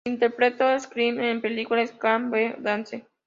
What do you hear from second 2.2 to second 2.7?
We